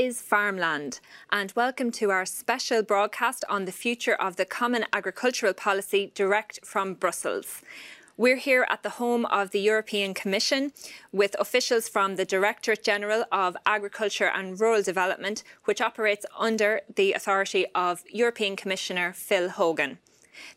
[0.00, 0.98] Is Farmland,
[1.30, 6.58] and welcome to our special broadcast on the future of the Common Agricultural Policy direct
[6.64, 7.60] from Brussels.
[8.16, 10.72] We're here at the home of the European Commission
[11.12, 17.12] with officials from the Directorate General of Agriculture and Rural Development, which operates under the
[17.12, 19.98] authority of European Commissioner Phil Hogan.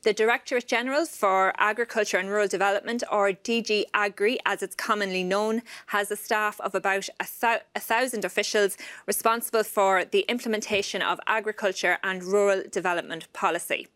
[0.04, 5.62] The Directorate General for Agriculture and Rural Development, or DG Agri as it's commonly known,
[5.88, 7.28] has a staff of about a,
[7.76, 8.78] a thousand officials
[9.08, 13.88] responsible for the implementation of agriculture and rural development policy.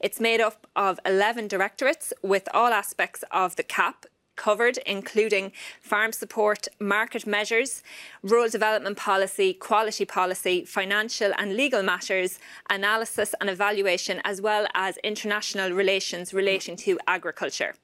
[0.00, 4.06] It's made up of 11 directorates with all aspects of the CAP,
[4.36, 7.82] covered, including farm support, market measures,
[8.22, 12.38] rural development policy, quality policy, financial and legal matters,
[12.70, 17.74] analysis and evaluation, as well as international relations relating to agriculture.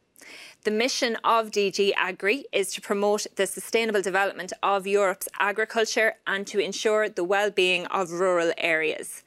[0.64, 6.46] The mission of DG Agri is to promote the sustainable development of Europe's agriculture and
[6.48, 9.22] to ensure the well-being of rural areas.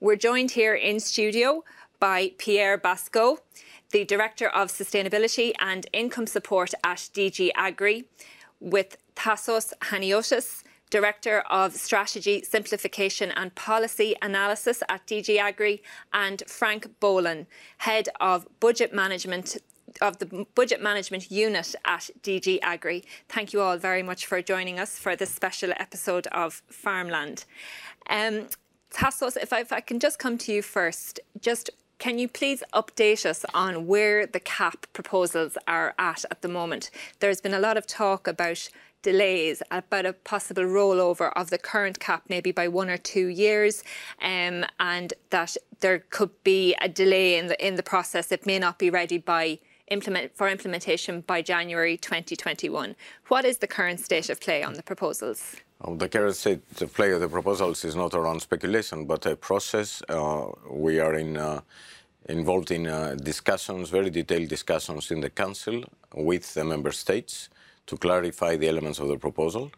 [0.00, 1.64] We're joined here in studio
[2.04, 3.38] by Pierre Bascou,
[3.90, 8.04] the Director of Sustainability and Income Support at DG Agri,
[8.60, 15.82] with Tassos Haniotis, Director of Strategy, Simplification and Policy Analysis at DG Agri,
[16.12, 17.46] and Frank Boland,
[17.78, 19.56] Head of Budget Management
[20.02, 23.02] of the Budget Management Unit at DG Agri.
[23.30, 27.46] Thank you all very much for joining us for this special episode of Farmland.
[28.10, 28.48] Um,
[28.94, 32.62] Tassos, if I, if I can just come to you first, just can you please
[32.72, 36.90] update us on where the CAP proposals are at at the moment?
[37.20, 38.68] There's been a lot of talk about
[39.02, 43.84] delays, about a possible rollover of the current cap maybe by one or two years,
[44.20, 48.32] um, and that there could be a delay in the in the process.
[48.32, 52.96] It may not be ready by implement for implementation by January 2021.
[53.28, 55.56] What is the current state of play on the proposals?
[55.84, 59.36] Um, the current state of play of the proposals is not around speculation, but a
[59.36, 60.02] process.
[60.08, 61.60] Uh, we are in, uh,
[62.28, 65.84] involved in uh, discussions, very detailed discussions in the Council
[66.14, 67.50] with the Member States
[67.86, 69.70] to clarify the elements of the proposal.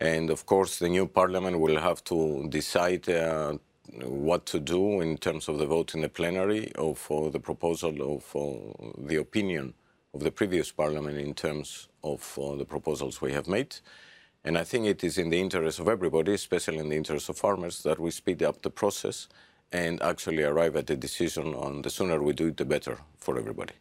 [0.00, 3.56] And of course, the new Parliament will have to decide uh,
[4.02, 8.16] what to do in terms of the vote in the plenary of uh, the proposal
[8.16, 9.74] of uh, the opinion
[10.12, 12.20] of the previous Parliament in terms of
[12.58, 13.76] the proposals we have made.
[14.46, 17.36] And I think it is in the interest of everybody, especially in the interest of
[17.36, 19.26] farmers, that we speed up the process
[19.72, 23.36] and actually arrive at a decision on the sooner we do it, the better for
[23.36, 23.74] everybody.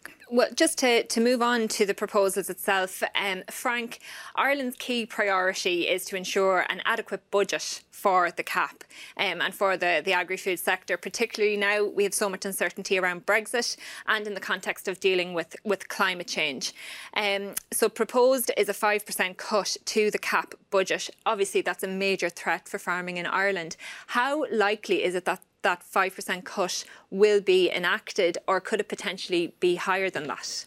[0.00, 0.13] Okay.
[0.30, 4.00] Well, just to, to move on to the proposals itself, um, Frank,
[4.34, 8.84] Ireland's key priority is to ensure an adequate budget for the CAP
[9.16, 13.26] um, and for the, the agri-food sector, particularly now we have so much uncertainty around
[13.26, 13.76] Brexit
[14.06, 16.72] and in the context of dealing with, with climate change.
[17.14, 21.10] Um, so proposed is a 5% cut to the CAP budget.
[21.26, 23.76] Obviously, that's a major threat for farming in Ireland.
[24.08, 29.54] How likely is it that that 5% cut will be enacted, or could it potentially
[29.58, 30.66] be higher than that?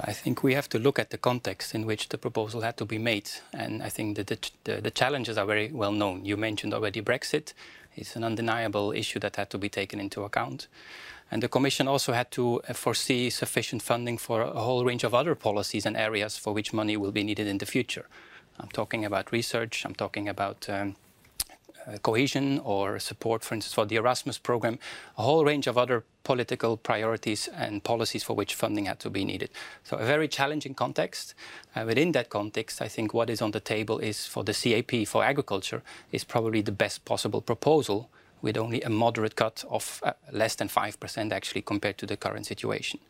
[0.00, 2.84] I think we have to look at the context in which the proposal had to
[2.84, 3.30] be made.
[3.52, 6.24] And I think that the, the, the, challenges are very well known.
[6.24, 7.54] You mentioned already Brexit.
[7.96, 10.68] It's an undeniable issue that had to be taken into account.
[11.30, 15.14] And the Commission also had to uh, foresee sufficient funding for a whole range of
[15.14, 18.06] other policies and areas for which money will be needed in the future.
[18.58, 20.96] I'm talking about research, I'm talking about um,
[22.02, 24.78] cohesion or support, for instance, for the Erasmus program,
[25.18, 29.24] a whole range of other political priorities and policies for which funding had to be
[29.24, 29.50] needed.
[29.84, 31.34] So a very challenging context.
[31.74, 35.06] Uh, within that context, I think what is on the table is for the CAP
[35.06, 35.82] for agriculture
[36.12, 38.10] is probably the best possible proposal
[38.42, 42.46] with only a moderate cut of uh, less than 5% actually compared to the current
[42.46, 43.00] situation.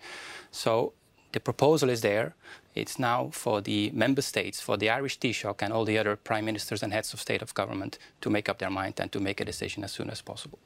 [0.50, 0.92] So
[1.32, 2.34] the proposal is there.
[2.75, 6.44] It's now for the member states, for the Irish Taoiseach and all the other prime
[6.44, 9.41] ministers and heads of state of government to make up their mind and to make
[9.41, 10.59] a decision as soon as possible.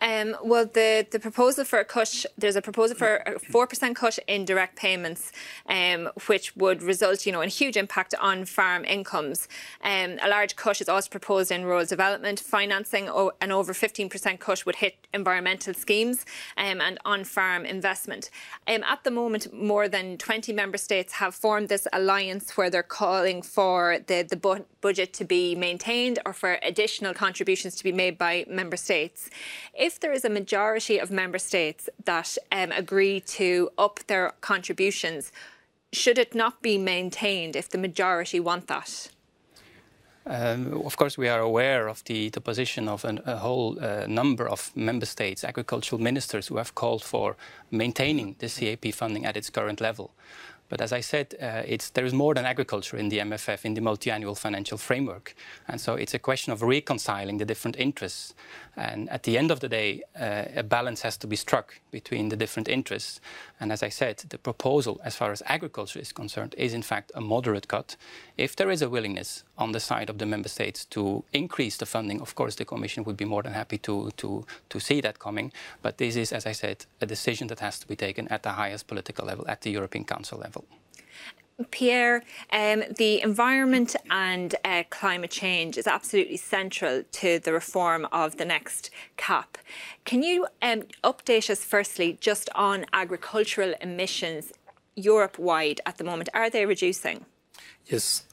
[0.00, 4.18] Um, well, the, the proposal for a cut, there's a proposal for a 4% cut
[4.26, 5.32] in direct payments,
[5.68, 9.48] um, which would result, you know, in a huge impact on farm incomes.
[9.82, 13.08] Um, a large cut is also proposed in rural development financing.
[13.40, 16.26] An over 15% cut would hit environmental schemes
[16.56, 18.30] um, and on-farm investment.
[18.66, 22.82] Um, at the moment, more than 20 member states have formed this alliance where they're
[22.82, 27.92] calling for the, the bu budget to be maintained or for additional contributions to be
[27.92, 29.30] made by member states.
[29.74, 35.32] If there is a majority of member states that um, agree to up their contributions,
[35.92, 39.08] should it not be maintained if the majority want that?
[40.28, 44.06] Um, of course, we are aware of the, the position of an, a whole uh,
[44.08, 47.36] number of member states, agricultural ministers, who have called for
[47.70, 50.10] maintaining the CAP funding at its current level.
[50.68, 51.62] But as I said, uh,
[51.94, 55.34] there is more than agriculture in the MFF, in the multi-annual financial framework.
[55.68, 58.34] And so it's a question of reconciling the different interests.
[58.76, 62.28] And at the end of the day, uh, a balance has to be struck between
[62.28, 63.20] the different interests.
[63.60, 67.12] And as I said, the proposal, as far as agriculture is concerned, is in fact
[67.14, 67.96] a moderate cut.
[68.36, 71.86] If there is a willingness on the side of the member states to increase the
[71.86, 75.18] funding, of course, the Commission would be more than happy to, to, to see that
[75.18, 75.52] coming.
[75.82, 78.50] But this is, as I said, a decision that has to be taken at the
[78.50, 80.64] highest political level, at the European Council level.
[81.70, 82.22] Pierre,
[82.52, 88.44] um, the environment and uh, climate change is absolutely central to the reform of the
[88.44, 89.56] next CAP.
[90.04, 94.52] Can you um, update us firstly just on agricultural emissions
[94.96, 96.28] Europe wide at the moment?
[96.34, 97.24] Are they reducing?
[97.86, 98.24] Yes,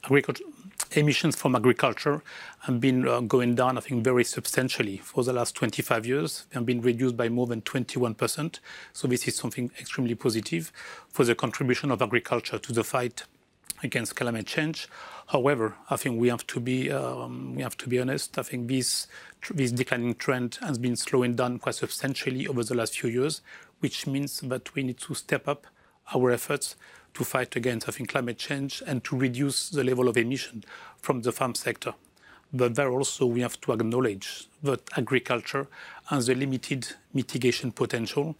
[0.96, 2.22] emissions from agriculture
[2.62, 6.46] have been uh, going down, I think, very substantially for the last 25 years.
[6.50, 8.60] They have been reduced by more than 21%.
[8.94, 10.72] So this is something extremely positive
[11.10, 13.24] for the contribution of agriculture to the fight
[13.82, 14.88] against climate change.
[15.28, 18.38] However, I think we have to be um, we have to be honest.
[18.38, 19.08] I think this
[19.52, 23.42] this declining trend has been slowing down quite substantially over the last few years,
[23.80, 25.68] which means that we need to step up
[26.14, 26.76] our efforts
[27.14, 30.64] to fight against I think, climate change and to reduce the level of emission
[30.98, 31.94] from the farm sector.
[32.52, 35.68] But there also we have to acknowledge that agriculture
[36.06, 38.36] has a limited mitigation potential,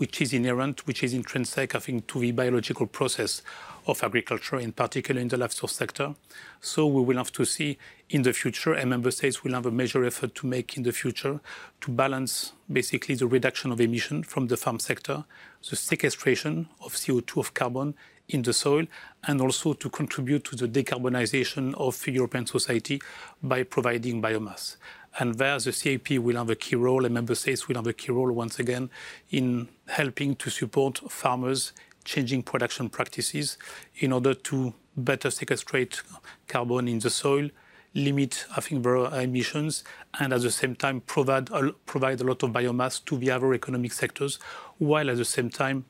[0.00, 3.42] which is inherent, which is intrinsic, I think, to the biological process
[3.86, 6.14] of agriculture, in particular in the livestock sector.
[6.62, 7.76] So we will have to see
[8.08, 10.92] in the future, and member states will have a major effort to make in the
[10.92, 11.38] future
[11.82, 15.24] to balance basically the reduction of emission from the farm sector,
[15.68, 17.92] the sequestration of CO2 of carbon
[18.26, 18.86] in the soil,
[19.24, 23.02] and also to contribute to the decarbonization of European society
[23.42, 24.76] by providing biomass.
[25.18, 27.92] And there, the CAP will have a key role, and member states will have a
[27.92, 28.90] key role once again
[29.30, 31.72] in helping to support farmers
[32.04, 33.58] changing production practices
[33.96, 36.02] in order to better sequestrate
[36.48, 37.48] carbon in the soil,
[37.94, 39.84] limit, I think, their emissions,
[40.18, 43.52] and at the same time provide a, provide a lot of biomass to the other
[43.54, 44.38] economic sectors,
[44.78, 45.84] while at the same time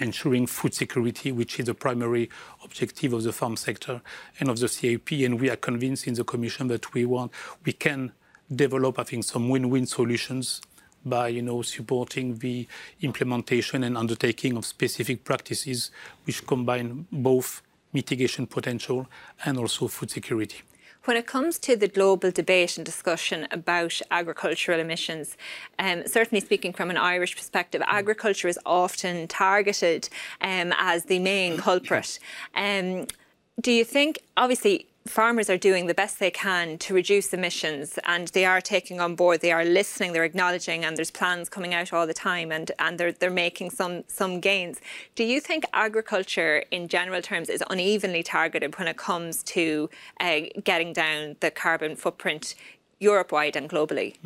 [0.00, 2.28] ensuring food security, which is the primary
[2.64, 4.00] objective of the farm sector
[4.40, 5.12] and of the CAP.
[5.24, 7.30] And we are convinced in the Commission that we want,
[7.64, 8.12] we can
[8.54, 10.60] develop, I think, some win-win solutions
[11.04, 12.66] by you know, supporting the
[13.02, 15.90] implementation and undertaking of specific practices
[16.24, 17.62] which combine both
[17.92, 19.06] mitigation potential
[19.44, 20.62] and also food security.
[21.04, 25.36] When it comes to the global debate and discussion about agricultural emissions,
[25.78, 30.08] um, certainly speaking from an Irish perspective, agriculture is often targeted
[30.40, 32.18] um, as the main culprit.
[32.54, 33.06] Um,
[33.60, 38.28] do you think, obviously, farmers are doing the best they can to reduce emissions and
[38.28, 41.92] they are taking on board, they are listening, they're acknowledging, and there's plans coming out
[41.92, 44.80] all the time and, and they're, they're making some, some gains.
[45.14, 49.90] Do you think agriculture in general terms is unevenly targeted when it comes to
[50.20, 52.54] uh, getting down the carbon footprint
[52.98, 54.16] Europe wide and globally?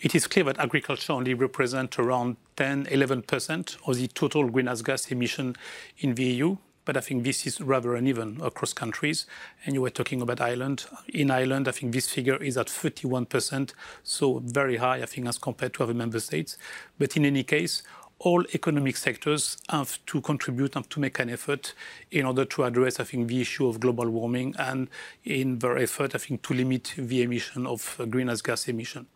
[0.00, 5.10] It is clear that agriculture only represents around 10 11% of the total greenhouse gas
[5.10, 5.56] emission
[5.98, 9.26] in the EU but I think this is rather uneven across countries.
[9.66, 10.86] And you were talking about Ireland.
[11.12, 15.36] In Ireland, I think this figure is at 31%, so very high, I think, as
[15.36, 16.56] compared to other member states.
[16.98, 17.82] But in any case,
[18.18, 21.74] all economic sectors have to contribute and to make an effort
[22.10, 24.88] in order to address, I think, the issue of global warming and
[25.24, 29.06] in their effort, I think, to limit the emission of greenhouse gas emission.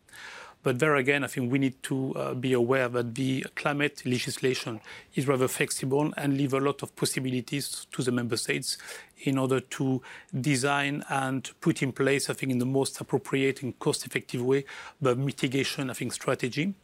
[0.62, 4.81] But there again, I think we need to uh, be aware that the climate legislation
[5.14, 8.76] is rather flexible and leave a lot of possibilities to the member states
[9.23, 10.02] in order to
[10.38, 14.64] design and put in place, I think, in the most appropriate and cost-effective way,
[15.00, 16.75] the mitigation, I think, strategy.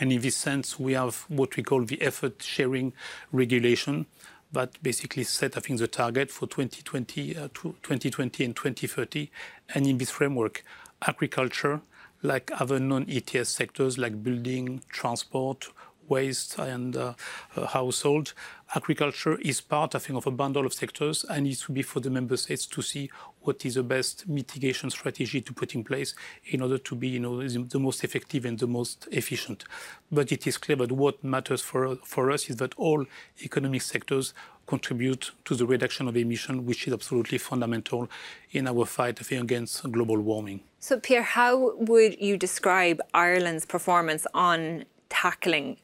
[0.00, 2.92] And in this sense, we have what we call the effort sharing
[3.30, 4.06] regulation
[4.52, 9.30] that basically set, I think, the target for 2020, uh, 2020 and 2030.
[9.74, 10.64] And in this framework,
[11.06, 11.80] agriculture,
[12.22, 15.68] like other non-ETS sectors like building, transport,
[16.08, 17.14] waste and uh,
[17.56, 18.34] uh, household.
[18.74, 22.00] Agriculture is part, I think, of a bundle of sectors and it to be for
[22.00, 23.10] the member states to see
[23.40, 26.14] what is the best mitigation strategy to put in place
[26.46, 29.64] in order to be, you know, the most effective and the most efficient.
[30.10, 33.04] But it is clear that what matters for, for us is that all
[33.42, 34.32] economic sectors
[34.66, 38.08] contribute to the reduction of emission, which is absolutely fundamental
[38.52, 40.60] in our fight against global warming.
[40.78, 45.76] So, Pierre, how would you describe Ireland's performance on tackling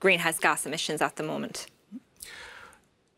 [0.00, 1.66] greenhouse gas emissions at the moment?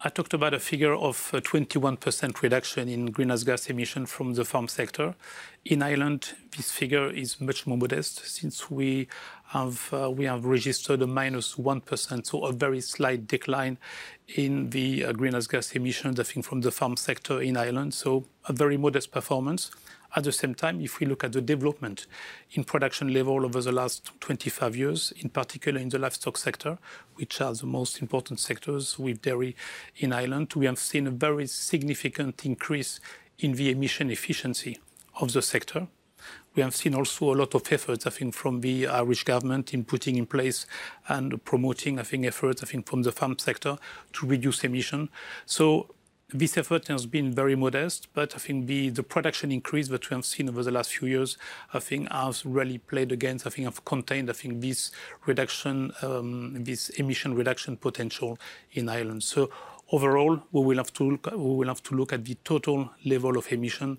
[0.02, 4.66] I talked about a figure of 21% reduction in greenhouse gas emission from the farm
[4.66, 5.14] sector.
[5.66, 9.08] In Ireland, this figure is much more modest since we
[9.39, 11.82] uh, we have registered a minus 1,
[12.22, 13.78] so a very slight decline
[14.28, 17.94] in the uh, greenhouse gas emissions, I think, from the farm sector in Ireland.
[17.94, 19.70] So a very modest performance.
[20.14, 22.06] At the same time, if we look at the development
[22.52, 26.78] in production level over the last 25 years, in particular in the livestock sector,
[27.14, 29.54] which are the most important sectors with dairy
[29.96, 32.98] in Ireland, we have seen a very significant increase
[33.38, 34.78] in the emission efficiency
[35.20, 35.86] of the sector.
[36.54, 39.84] We have seen also a lot of efforts, I think, from the Irish government in
[39.84, 40.66] putting in place
[41.08, 43.78] and promoting, I think, efforts, I think, from the farm sector
[44.14, 45.10] to reduce emission.
[45.46, 45.94] So
[46.32, 50.14] this effort has been very modest, but I think the, the production increase that we
[50.14, 51.38] have seen over the last few years,
[51.72, 54.90] I think, has really played against, I think, have contained, I think, this
[55.26, 58.38] reduction, um, this emission reduction potential
[58.72, 59.22] in Ireland.
[59.22, 59.50] So
[59.92, 63.36] overall, we will have to look, we will have to look at the total level
[63.36, 63.98] of emission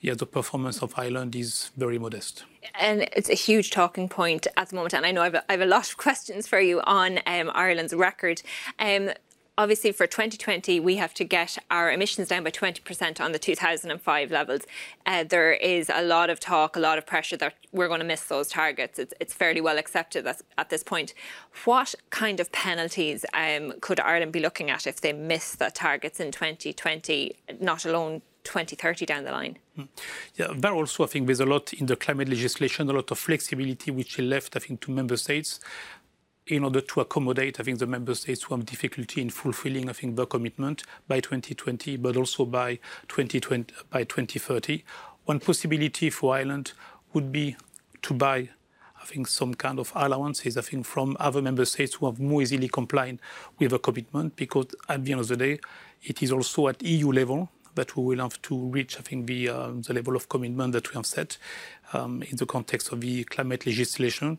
[0.00, 2.44] yeah, the performance of Ireland is very modest.
[2.78, 4.94] And it's a huge talking point at the moment.
[4.94, 7.20] And I know I have a, I have a lot of questions for you on
[7.26, 8.42] um, Ireland's record.
[8.78, 9.10] Um,
[9.58, 14.30] obviously for 2020 we have to get our emissions down by 20% on the 2005
[14.30, 14.62] levels
[15.06, 18.06] uh, there is a lot of talk a lot of pressure that we're going to
[18.06, 21.14] miss those targets it's, it's fairly well accepted at, this point
[21.64, 26.20] what kind of penalties um, could ireland be looking at if they miss the targets
[26.20, 29.58] in 2020 not alone 2030 down the line?
[29.74, 29.82] Hmm.
[30.36, 33.18] Yeah, there also, I think there's a lot in the climate legislation, a lot of
[33.18, 35.60] flexibility which is left, I think, to member states
[36.46, 39.92] in order to accommodate, I think, the member states who have difficulty in fulfilling, I
[39.92, 42.76] think, their commitment by 2020, but also by
[43.08, 44.84] 2020, by 2030.
[45.24, 46.72] One possibility for Ireland
[47.12, 47.56] would be
[48.02, 48.48] to buy,
[49.02, 52.42] I think, some kind of allowances, I think, from other member states who have more
[52.42, 53.18] easily complied
[53.58, 55.58] with a commitment, because at the end of the day,
[56.04, 59.48] it is also at EU level that we will have to reach, I think, the,
[59.48, 61.38] uh, level of commitment that we have set
[61.92, 64.38] um, in the context of the climate legislation.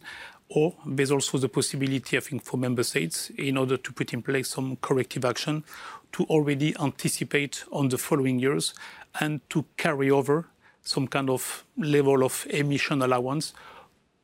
[0.49, 4.21] Or there's also the possibility, I think, for member states, in order to put in
[4.21, 5.63] place some corrective action,
[6.13, 8.73] to already anticipate on the following years
[9.19, 10.47] and to carry over
[10.83, 13.53] some kind of level of emission allowance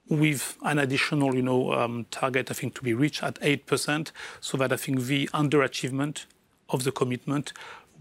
[0.10, 4.58] with an additional, you know, um, target, I think, to be reached at 8%, so
[4.58, 6.26] that I think the underachievement
[6.70, 7.54] of the commitment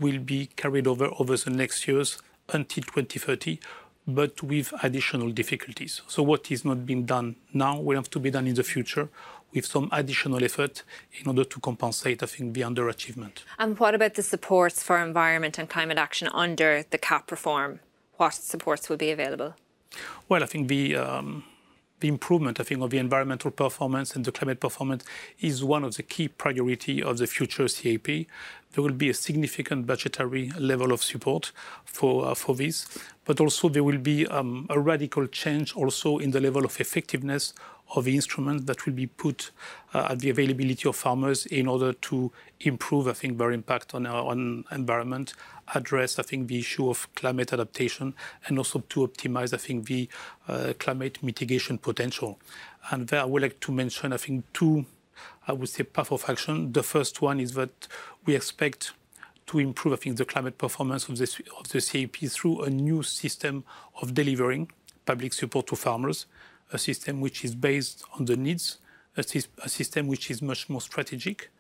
[0.03, 2.21] will be carried over over the next years
[2.59, 3.59] until 2030
[4.07, 6.03] but with additional difficulties.
[6.09, 9.09] So what is not being done now will have to be done in the future
[9.55, 10.83] with some additional effort
[11.21, 13.45] in order to compensate, I think, the underachievement.
[13.59, 17.81] And what about the supports for environment and climate action under the CAP reform?
[18.17, 19.55] What supports will be available?
[20.29, 21.45] Well, I think the um,
[22.03, 25.05] the improvement, I think, of the environmental performance and the climate performance
[25.41, 28.07] is one of the key priority of the future CAP.
[28.73, 31.53] There will be a significant budgetary level of support
[31.85, 32.87] for, uh, for this,
[33.25, 37.55] but also there will be um, a radical change also in the level of effectiveness
[37.95, 39.51] of the instruments that will be put
[39.95, 44.07] uh, at the availability of farmers in order to improve, I think, their impact on
[44.07, 45.35] our on environment,
[45.75, 48.15] address, I think, the issue of climate adaptation,
[48.47, 50.09] and also to optimize, I think, the
[50.49, 52.39] uh, climate mitigation potential.
[52.91, 54.87] And there I would like to mention, I think, two,
[55.47, 56.73] I would say, path of action.
[56.73, 57.89] The first one is that
[58.25, 58.93] we expect
[59.47, 63.03] to improve, I think, the climate performance of, this, of the CAP through a new
[63.03, 63.65] system
[64.01, 64.71] of delivering
[65.05, 66.27] public support to farmers
[66.73, 68.79] a system which is based on the needs,
[69.17, 69.25] a,
[69.65, 71.51] a system which is much more strategic,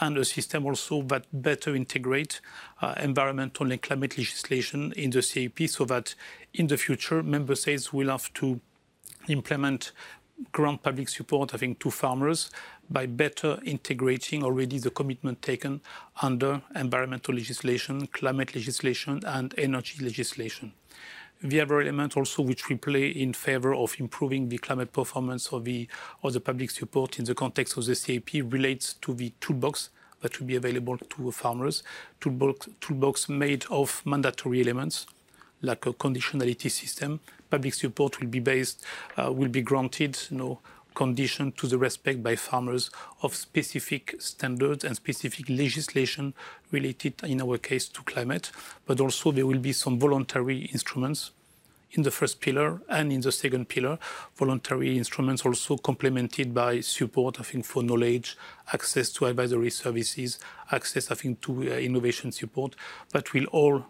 [0.00, 2.40] and a system also that better integrate
[2.82, 6.14] uh, environmental and climate legislation in the CAP so that
[6.52, 8.60] in the future member states will have to
[9.28, 9.92] implement
[10.52, 12.50] grant public support, I think, to farmers
[12.90, 15.80] by better integrating already the commitment taken
[16.22, 20.72] under environmental legislation, climate legislation, and energy legislation.
[21.44, 25.64] The other element also which we play in favor of improving the climate performance of
[25.64, 25.86] the,
[26.22, 29.90] of the public support in the context of the CAP relates to the toolbox
[30.22, 31.82] that will be available to farmers,
[32.18, 35.04] toolbox, toolbox made of mandatory elements
[35.60, 37.20] like a conditionality system.
[37.50, 38.82] Public support will be based,
[39.18, 40.60] uh, will be granted, you know,
[40.94, 42.90] condition to the respect by farmers
[43.22, 46.34] of specific standards and specific legislation
[46.70, 48.50] related, in our case, to climate.
[48.86, 51.32] But also there will be some voluntary instruments
[51.94, 53.98] in the first pillar and in the second pillar,
[54.36, 58.36] voluntary instruments also complemented by support, I think, for knowledge,
[58.72, 60.38] access to advisory services,
[60.72, 62.74] access, I think, to uh, innovation support,
[63.10, 63.86] that will all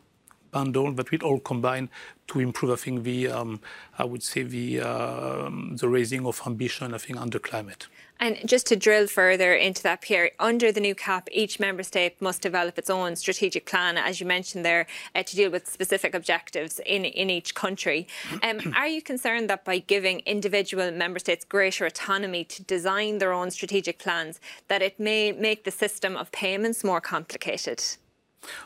[0.54, 1.86] bundle, but will all combine
[2.28, 3.60] to improve, I think, the, um,
[3.98, 5.50] I would say, the, uh,
[5.82, 7.86] the raising of ambition, I think, under climate.
[8.20, 12.22] And just to drill further into that, Pierre, under the new CAP, each member state
[12.22, 16.14] must develop its own strategic plan, as you mentioned there, uh, to deal with specific
[16.14, 18.06] objectives in, in each country.
[18.44, 23.32] Um, are you concerned that by giving individual member states greater autonomy to design their
[23.32, 27.82] own strategic plans, that it may make the system of payments more complicated?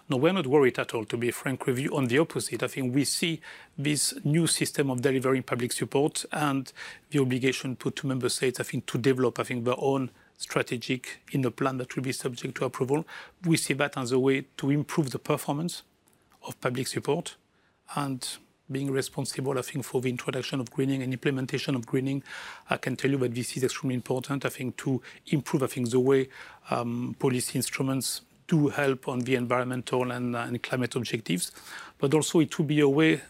[0.08, 1.94] No, we're not worried at all, to be frank with you.
[1.96, 3.40] On the opposite, I think we see
[3.76, 6.72] this new system of delivering public support and
[7.10, 11.20] the obligation put to member states, I think, to develop, I think, their own strategic
[11.32, 13.04] in a plan that will be subject to approval.
[13.44, 15.82] We see that as a way to improve the performance
[16.46, 17.36] of public support
[17.96, 18.26] and
[18.70, 22.22] being responsible, I think, for the introduction of greening and implementation of greening,
[22.68, 25.90] I can tell you that this is extremely important, I think, to improve, I think,
[25.90, 26.28] the way
[26.70, 31.52] um, policy instruments do help on the environmental and, uh, and climate objectives,
[31.98, 33.20] but also it will be a way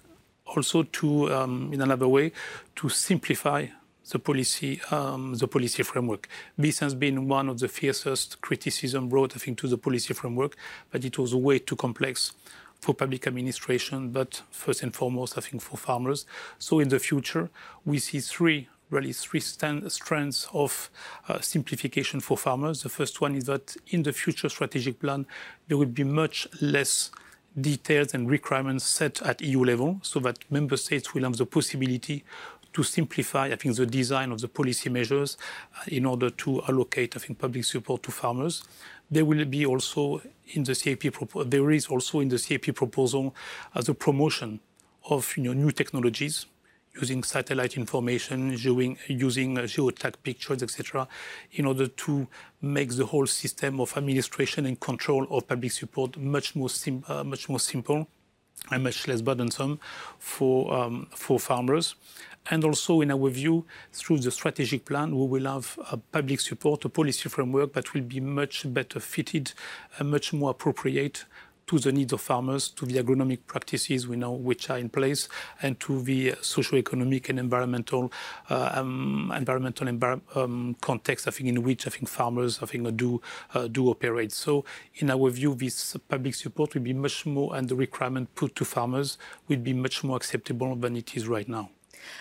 [0.46, 2.32] also to, um, in another way,
[2.76, 3.66] to simplify
[4.10, 6.28] the policy, um, the policy framework.
[6.56, 10.56] This has been one of the fiercest criticism brought, I think, to the policy framework,
[10.92, 12.32] that it was way too complex
[12.80, 16.25] for public administration, but first and foremost, I think, for farmers.
[16.58, 17.50] So in the future,
[17.84, 20.90] we see three really three strands of
[21.28, 22.83] uh, simplification for farmers.
[22.83, 25.26] The first one is that in the future strategic plan,
[25.68, 27.11] there will be much less
[27.61, 32.25] details and requirements set at EU level so that member states will have the possibility
[32.73, 35.37] to simplify, I think, the design of the policy measures
[35.75, 38.62] uh, in order to allocate, I think, public support to farmers.
[39.11, 41.12] There will be also in the CAP
[41.47, 43.35] there is also in the CAP proposal
[43.75, 44.61] uh, the promotion
[45.09, 46.47] of you know, new technologies
[46.95, 51.07] using satellite information, using, using uh, geotag pictures, etc.,
[51.52, 52.26] in order to
[52.61, 57.23] make the whole system of administration and control of public support much more, sim uh,
[57.23, 58.09] much more simple
[58.71, 59.78] and much less burdensome
[60.18, 61.95] for, um, for farmers.
[62.50, 66.85] And also, in our view, through the strategic plan, we will have a public support,
[66.85, 69.52] a policy framework that will be much better fitted
[69.99, 71.25] and much more appropriate
[71.68, 75.28] to the needs of farmers, to the agronomic practices we know which are in place,
[75.62, 78.12] and to the socio-economic and environmental
[78.50, 82.97] uh, um, environmental envir um, context, I think, in which I think farmers, I think,
[82.97, 83.21] do
[83.54, 84.32] uh, do operate.
[84.32, 84.64] So,
[84.97, 88.64] in our view, this public support will be much more, and the requirement put to
[88.64, 91.71] farmers will be much more acceptable than it is right now.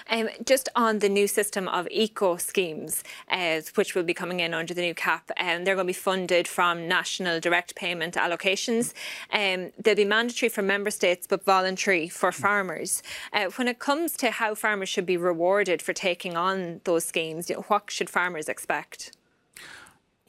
[0.09, 4.53] Um, just on the new system of eco schemes, uh, which will be coming in
[4.53, 8.93] under the new cap, um, they're going to be funded from national direct payment allocations.
[9.31, 13.03] Um, they'll be mandatory for member states but voluntary for farmers.
[13.33, 17.49] Uh, when it comes to how farmers should be rewarded for taking on those schemes,
[17.49, 19.11] you know, what should farmers expect?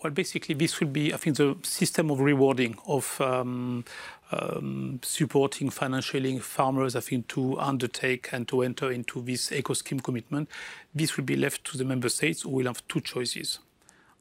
[0.02, 3.84] Well, basically, this will be, I think, the system of rewarding of um,
[4.30, 10.00] um, supporting financially farmers, I think, to undertake and to enter into this eco scheme
[10.00, 10.48] commitment.
[10.94, 13.58] This will be left to the member states who will have two choices.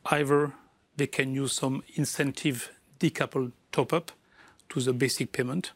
[0.06, 0.54] Either
[0.96, 4.12] they can use some incentive decoupled top up
[4.70, 5.72] to the basic payment.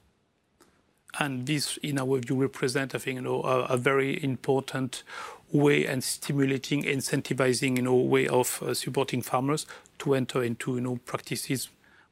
[1.19, 5.03] And this, in our view, represent, I think, you know, a, a very important
[5.51, 9.65] way and stimulating, incentivizing, you know, way of uh, supporting farmers
[9.99, 11.69] to enter into, you know, practices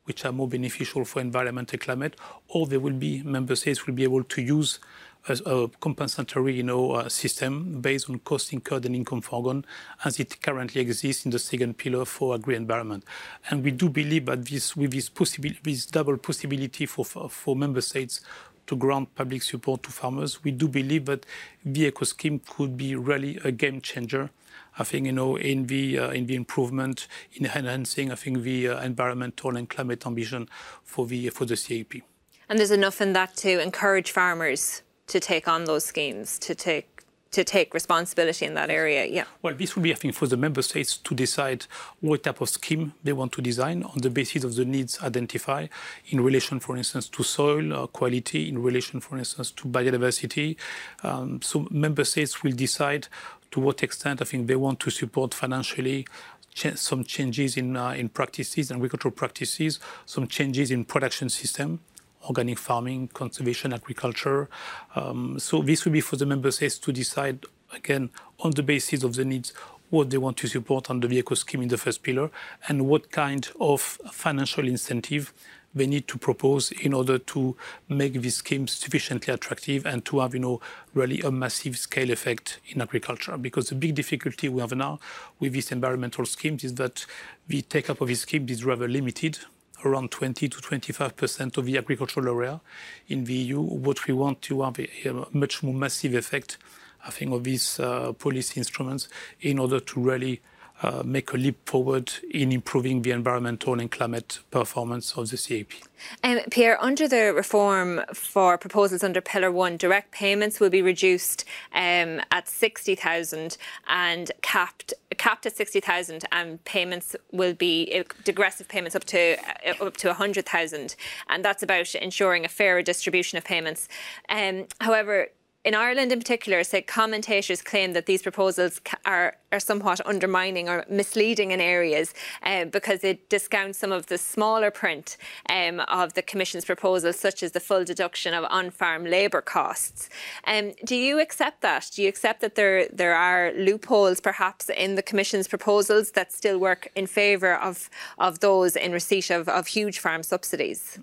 [0.10, 2.16] which are more beneficial for environment and climate,
[2.48, 4.80] or there will be member states will be able to use
[5.28, 9.64] a, compensatory you know, uh, system based on cost incurred and income foregone
[10.04, 13.04] as it currently exists in the second pillar for agri-environment.
[13.50, 17.82] And we do believe that this, with this, possibility, this double possibility for, for member
[17.82, 18.22] states
[18.66, 21.26] to grant public support to farmers, we do believe that
[21.64, 24.32] the eco scheme could be really a game changer
[24.78, 28.70] I think, you know, in the, uh, in the improvement, in enhancing, I think, the
[28.70, 30.50] uh, environmental and climate ambition
[30.84, 32.04] for the, for the CAP.
[32.48, 37.00] And there's enough in that to encourage farmers to take on those schemes, to take
[37.32, 39.06] to take responsibility in that area.
[39.06, 39.26] Yeah.
[39.42, 41.66] Well, this will be, I think, for the member states to decide
[42.00, 45.70] what type of scheme they want to design on the basis of the needs identified
[46.08, 50.56] in relation, for instance, to soil uh, quality, in relation, for instance, to biodiversity.
[51.04, 53.08] Um, so member states will decide
[53.52, 56.06] to what extent I think they want to support financially
[56.54, 61.80] ch some changes in, uh, in practices, agricultural practices, some changes in production system,
[62.28, 64.50] organic farming, conservation agriculture.
[64.96, 68.10] Um, so this will be for the member states to decide, again,
[68.40, 69.54] on the basis of the needs,
[69.90, 72.30] what they want to support under the eco scheme in the first pillar,
[72.68, 73.82] and what kind of
[74.12, 75.34] financial incentive
[75.74, 77.56] they need to propose in order to
[77.88, 80.62] make these schemes sufficiently attractive and to have, you know,
[80.94, 83.38] really a massive scale effect in agriculture.
[83.38, 85.00] Because the big difficulty we have now
[85.40, 87.06] with these environmental schemes is that
[87.48, 89.40] the take-up of these schemes is rather limited
[89.86, 92.60] around 20 to 25 percent of the agricultural area
[93.08, 93.62] in the EU.
[93.62, 96.58] What we want to have a much more massive effect,
[97.06, 99.08] I think, of these uh, policy instruments
[99.40, 100.42] in order to really
[100.82, 105.82] uh, make a leap forward in improving the environmental and climate performance of the CAP.
[106.24, 111.44] Um, Pierre, under the reform for proposals under Pillar 1, direct payments will be reduced
[111.74, 118.96] um, at 60,000 and capped capped at 60,000 and payments will be uh, degressive payments
[118.96, 119.36] up to
[119.68, 120.96] uh, up to 100,000
[121.28, 123.90] and that's about ensuring a fairer distribution of payments.
[124.30, 125.28] Um, however,
[125.66, 131.52] in Ireland in particular, commentators claim that these proposals are, are somewhat undermining or misleading
[131.52, 135.18] in areas uh, because it discounts some of the smaller print
[135.50, 140.10] um, of the Commission's proposals, such as the full deduction of on-farm labour costs.
[140.46, 141.90] Um, do you accept that?
[141.94, 146.58] Do you accept that there there are loopholes perhaps in the Commission's proposals that still
[146.58, 151.00] work in favour of, of those in receipt of, of huge farm subsidies?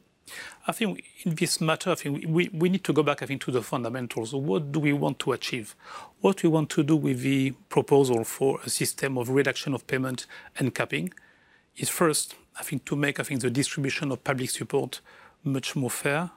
[0.68, 3.42] I think in this matter, I think we, we need to go back, I think,
[3.42, 4.35] to the fundamentals.
[4.35, 5.76] What do we want to achieve?
[6.20, 10.26] What we want to do with the proposal for a system of reduction of payment
[10.59, 11.12] and capping
[11.76, 15.00] is first, I think, to make, I think, the distribution of public support
[15.44, 16.31] much more fair,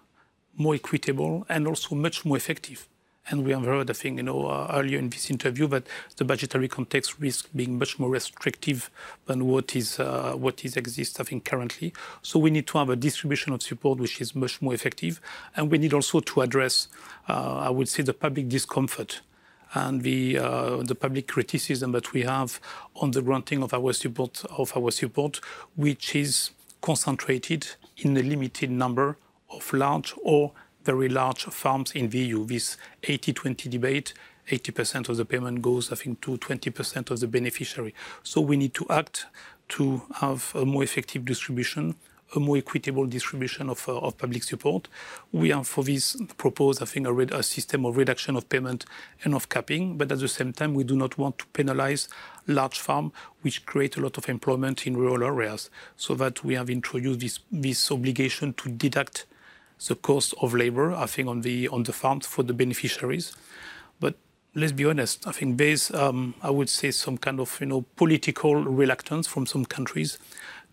[0.56, 2.88] more equitable, and also much more effective.
[3.30, 5.86] And we have heard, I think, you know, uh, earlier in this interview that
[6.18, 8.89] the budgetary context risks being much more restrictive
[9.28, 11.94] than what is uh, what is exists, I think, currently.
[12.24, 15.22] So we need to have a distribution of support which is much more effective,
[15.56, 16.88] and we need also to address,
[17.28, 19.22] uh, I would say, the public discomfort
[19.74, 22.60] and the uh, the public criticism that we have
[22.96, 25.39] on the granting of our support of our support,
[25.76, 29.18] which is concentrated in a limited number
[29.52, 30.52] of large or
[30.89, 32.43] very large farms in the EU.
[32.45, 34.13] This 80-20 debate,
[34.49, 37.93] 80% of the payment goes, I think, to 20% of the beneficiary.
[38.23, 39.28] So we need to act
[39.75, 41.93] to have a more effective distribution,
[42.36, 44.88] a more equitable distribution of, uh, of public support.
[45.32, 48.86] We have for this proposed, I think, a, a, system of reduction of payment
[49.23, 52.10] and of capping, but at the same time, we do not want to penalize
[52.47, 53.12] large farms,
[53.43, 57.39] which create a lot of employment in rural areas, so that we have introduced this,
[57.52, 59.28] this obligation to deduct
[59.88, 63.34] the cost of labor, I think, on the on the farms for the beneficiaries.
[64.00, 64.15] But
[64.56, 67.86] let's be honest, I think there's, um, I would say, some kind of you know
[67.96, 70.18] political reluctance from some countries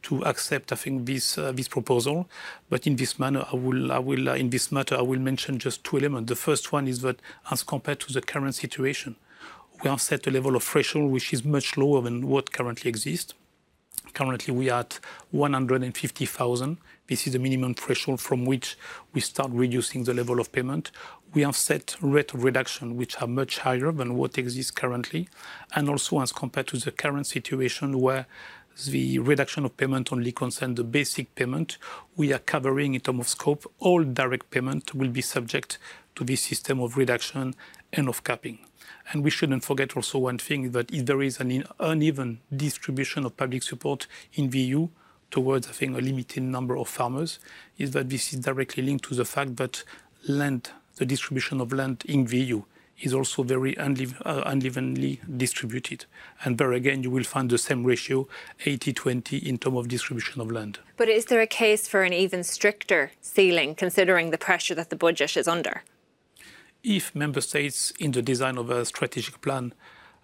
[0.02, 2.28] to accept, I think, this uh, this proposal.
[2.68, 5.58] But in this manner, I will, I will, uh, in this matter, I will mention
[5.58, 6.28] just two elements.
[6.28, 9.16] The first one is that, as compared to the current situation,
[9.82, 13.34] we have set a level of threshold which is much lower than what currently exists.
[14.14, 14.98] Currently, we are at
[15.30, 18.76] 150,000 this is the minimum threshold from which
[19.12, 20.90] we start reducing the level of payment.
[21.34, 25.28] We have set rate of reduction which are much higher than what exists currently,
[25.74, 28.26] and also as compared to the current situation where
[28.84, 31.78] the reduction of payment only concerns the basic payment,
[32.16, 35.78] we are covering in terms of scope all direct payment will be subject
[36.14, 37.54] to this system of reduction
[37.92, 38.58] and of capping.
[39.12, 43.36] And we shouldn't forget also one thing that if there is an uneven distribution of
[43.36, 44.88] public support in the EU,
[45.30, 47.38] towards, I think, a limited number of farmers,
[47.78, 49.82] is that this is directly linked to the fact that
[50.28, 52.62] land, the distribution of land in the EU,
[53.00, 56.06] is also very uh, unevenly distributed.
[56.44, 58.26] And there again, you will find the same ratio,
[58.64, 60.78] 80-20, in terms of distribution of land.
[60.96, 64.96] But is there a case for an even stricter ceiling, considering the pressure that the
[64.96, 65.82] budget is under?
[66.82, 69.74] If member states, in the design of a strategic plan,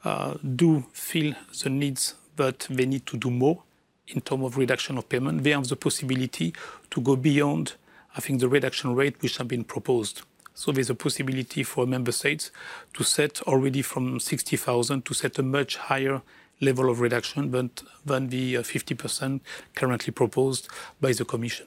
[0.04, 3.62] uh, do feel the needs that they need to do more,
[4.08, 6.52] in terms of reduction of payment, they have the possibility
[6.90, 7.74] to go beyond,
[8.16, 10.22] I think, the reduction rate which have been proposed.
[10.54, 12.50] So there's a possibility for member states
[12.94, 16.20] to set already from 60,000 to set a much higher
[16.60, 17.70] level of reduction than,
[18.04, 19.38] than the 50% uh,
[19.74, 20.68] currently proposed
[21.00, 21.66] by the Commission.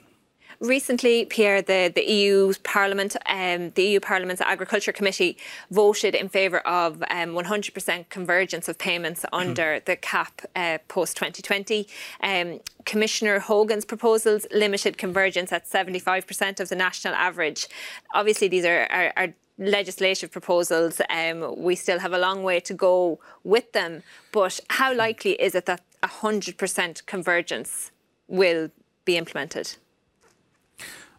[0.60, 5.36] Recently, Pierre, the, the EU Parliament, um, the EU Parliament's Agriculture Committee
[5.70, 9.34] voted in favour of um, 100% convergence of payments mm-hmm.
[9.34, 11.86] under the CAP uh, post 2020.
[12.22, 17.66] Um, Commissioner Hogan's proposals limited convergence at 75% of the national average.
[18.14, 21.00] Obviously, these are, are, are legislative proposals.
[21.10, 24.02] Um, we still have a long way to go with them.
[24.32, 27.90] But how likely is it that 100% convergence
[28.28, 28.70] will
[29.04, 29.76] be implemented?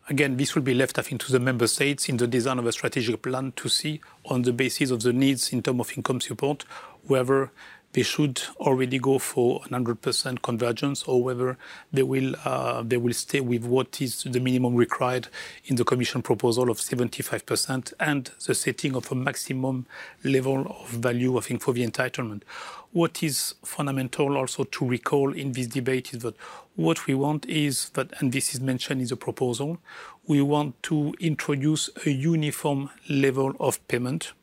[0.09, 2.65] Again, this will be left, I think, to the member states in the design of
[2.65, 6.21] a strategic plan to see on the basis of the needs in terms of income
[6.21, 6.63] support,
[7.03, 7.51] whether
[7.91, 11.57] they should already go for 100% convergence or whether
[11.91, 15.27] they will, uh, they will stay with what is the minimum required
[15.65, 19.87] in the Commission proposal of 75% and the setting of a maximum
[20.23, 22.43] level of value, I think, for the entitlement.
[22.91, 26.35] What is fundamental also to recall in this debate is that
[26.75, 29.77] what we want is that, and this is mentioned in the proposal,
[30.25, 34.33] we want to introduce a uniform level of payment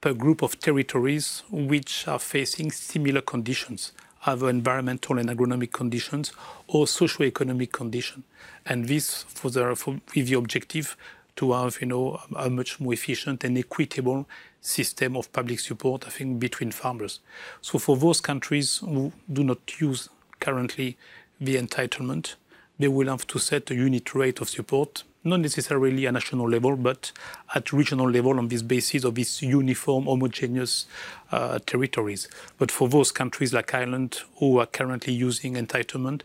[0.00, 3.92] per group of territories which are facing similar conditions.
[4.26, 6.32] either environmental and agronomic conditions
[6.66, 8.24] or socio-economic condition.
[8.66, 10.96] And this for the, for, with the objective
[11.36, 14.28] to have, you know, a much more efficient and equitable
[14.60, 17.20] system of public support, I think, between farmers.
[17.60, 20.08] So for those countries who do not use
[20.40, 20.96] currently
[21.40, 22.34] the entitlement,
[22.78, 26.76] they will have to set a unit rate of support, not necessarily at national level,
[26.76, 27.12] but
[27.54, 30.86] at regional level on this basis of these uniform, homogeneous
[31.32, 32.28] uh, territories.
[32.56, 36.22] But for those countries like Ireland who are currently using entitlement,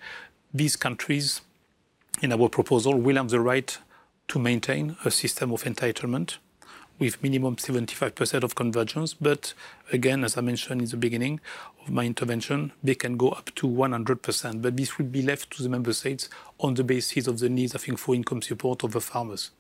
[0.53, 1.41] these countries,
[2.21, 3.75] in our proposal, will have the right
[4.27, 6.37] to maintain a system of entitlement
[7.03, 9.13] with minimum 75% of convergence.
[9.13, 9.53] But
[9.91, 11.41] again, as I mentioned in the beginning
[11.81, 14.61] of my intervention, they can go up to 100%.
[14.61, 17.75] But this will be left to the member states on the basis of the needs,
[17.75, 19.51] I think, for income support of the farmers.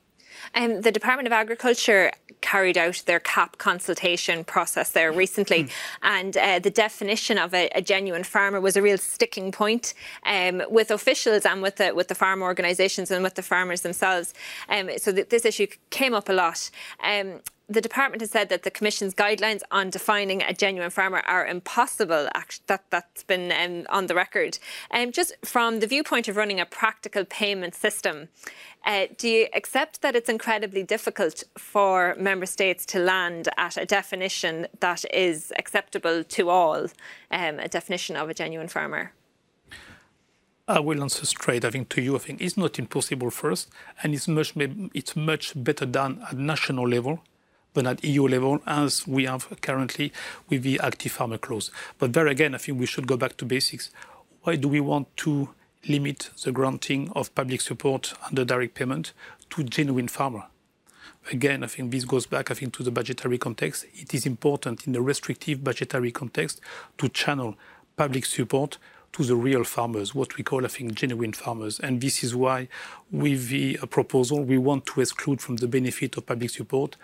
[0.55, 5.71] Um, the Department of Agriculture carried out their CAP consultation process there recently, mm.
[6.01, 9.93] and uh, the definition of a, a, genuine farmer was a real sticking point
[10.25, 14.33] um, with officials and with the with the farm organisations and with the farmers themselves.
[14.69, 16.69] Um, so th this issue came up a lot.
[17.69, 22.27] The department has said that the commission's guidelines on defining a genuine farmer are impossible.
[22.67, 24.59] That that's been um, on the record.
[24.91, 28.27] Um, just from the viewpoint of running a practical payment system,
[28.85, 33.85] uh, do you accept that it's incredibly difficult for member states to land at a
[33.85, 36.87] definition that is acceptable to all,
[37.31, 39.13] um, a definition of a genuine farmer?
[40.67, 41.63] I will answer straight.
[41.63, 43.69] I think to you, I think it's not impossible first,
[44.01, 44.53] and it's much
[44.93, 47.21] it's much better done at national level
[47.73, 50.11] than at EU level, as we have currently
[50.49, 51.71] with the active farmer clause.
[51.99, 53.91] But there again, I think we should go back to basics.
[54.43, 55.49] Why do we want to
[55.87, 59.13] limit the granting of public support under direct payment
[59.51, 60.43] to genuine farmer?
[61.31, 63.85] Again, I think this goes back, I think, to the budgetary context.
[63.93, 66.59] It is important in the restrictive budgetary context
[66.97, 67.55] to channel
[67.95, 68.77] public support
[69.13, 71.79] to the real farmers, what we call, I think, genuine farmers.
[71.79, 72.67] And this is why,
[73.11, 76.97] with the uh, proposal, we want to exclude from the benefit of public support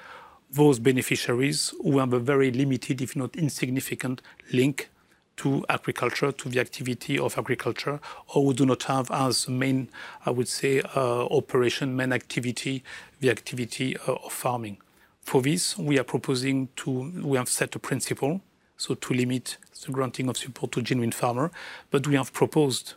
[0.51, 4.89] those beneficiaries who have a very limited, if not insignificant, link
[5.37, 7.99] to agriculture, to the activity of agriculture,
[8.33, 9.89] or who do not have as main,
[10.25, 12.83] I would say, uh, operation, main activity,
[13.21, 14.77] the activity uh, of farming.
[15.21, 18.41] For this, we are proposing to, we have set a principle,
[18.75, 21.51] so to limit the granting of support to genuine farmer,
[21.89, 22.95] but we have proposed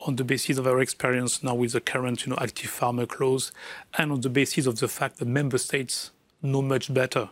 [0.00, 3.52] on the basis of our experience now with the current you know, active farmer clause
[3.96, 6.10] and on the basis of the fact that member states
[6.42, 7.28] know much better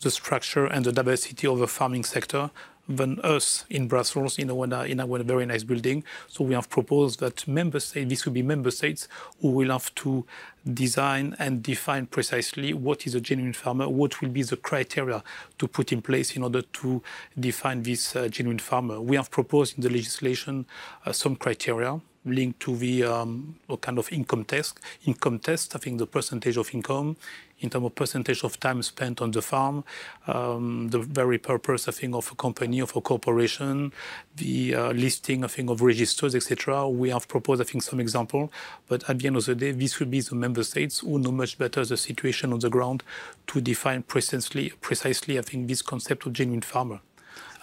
[0.00, 2.50] the structure and the diversity of the farming sector
[2.88, 6.02] than us in Brussels in a, in a very nice building.
[6.26, 9.08] So we have proposed that member states, this will be member states
[9.42, 10.24] who will have to
[10.72, 15.22] design and define precisely what is a genuine farmer, what will be the criteria
[15.58, 17.02] to put in place in order to
[17.38, 19.00] define this uh, genuine farmer.
[19.00, 20.64] We have proposed in the legislation
[21.04, 24.80] uh, some criteria linked to the um, kind of income test.
[25.06, 27.16] Income test, I think the percentage of income
[27.60, 29.84] in terms of percentage of time spent on the farm,
[30.26, 33.92] um, the very purpose, I think, of a company, of a corporation,
[34.36, 36.88] the uh, listing, I think, of registers, etc.
[36.88, 38.52] We have proposed, I think, some example,
[38.88, 41.32] but at the end of the day, this will be the member states who know
[41.32, 43.02] much better the situation on the ground
[43.48, 47.00] to define precisely, precisely I think, this concept of genuine farmer.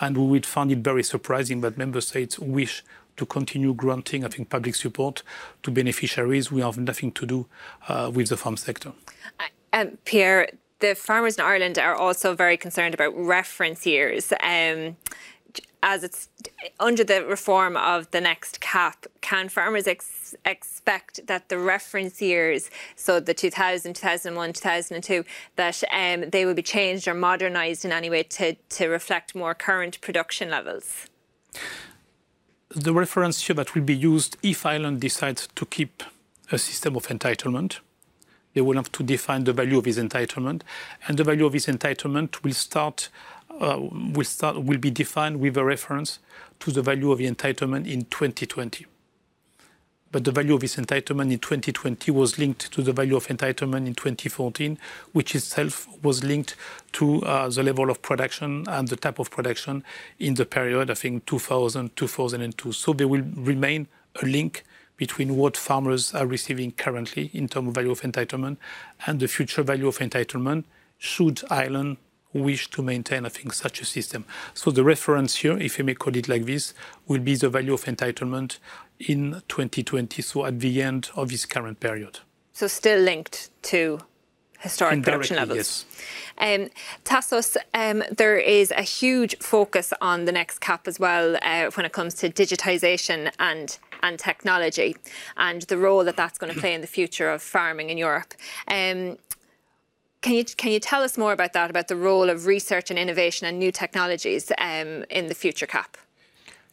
[0.01, 2.84] And we would find it very surprising that member states wish
[3.17, 5.23] to continue granting, I think, public support
[5.63, 7.45] to beneficiaries who have nothing to do
[7.88, 8.91] uh, with the farm sector.
[9.76, 14.34] Um, Pierre, the farmers in Ireland are also very concerned about reference years.
[14.42, 14.98] Um,
[15.84, 16.30] as it's
[16.80, 22.72] under the reform of the next cap, can farmers ex expect that the reference years,
[22.96, 25.24] so the 2000, 2001, 2002,
[25.58, 29.54] that um, they will be changed or modernised in any way to, to reflect more
[29.54, 31.06] current production levels?
[32.76, 36.04] the reference year that will be used if Ireland decides to keep
[36.52, 37.80] a system of entitlement.
[38.56, 40.63] They will have to define the value of his entitlement,
[41.08, 43.10] and the value of his entitlement will start
[43.60, 46.18] uh, will start will be defined with a reference
[46.62, 48.88] to the value of the entitlement in 2020
[50.15, 53.86] but the value of his entitlement in 2020 was linked to the value of entitlement
[53.86, 54.78] in 2014,
[55.12, 56.56] which itself was linked
[56.94, 59.84] to uh, the level of production and the type of production
[60.18, 62.72] in the period, I think, 2000, 2002.
[62.72, 63.88] So there will remain
[64.24, 64.63] a link
[64.97, 68.58] between what farmers are receiving currently in terms of value of entitlement
[69.05, 70.63] and the future value of entitlement
[70.97, 71.97] should Ireland
[72.34, 74.25] wish to maintain, I think, such a system.
[74.53, 76.73] So the reference here, if I may call it like this,
[77.08, 78.58] will be the value of entitlement
[78.99, 82.19] in 2020, so at the end of this current period.
[82.53, 83.99] So still linked to
[84.65, 85.58] historic production levels.
[85.58, 85.86] Yes.
[86.38, 86.69] Um,
[87.06, 91.86] Tassos, um, there is a huge focus on the next CAP as well uh, when
[91.86, 94.95] it comes to digitisation and and technology
[95.38, 98.34] and the role that that's going to play in the future of farming in Europe.
[98.67, 99.17] Um,
[100.21, 102.99] can you can you tell us more about that, about the role of research and
[102.99, 105.97] innovation and new technologies um, in the future CAP?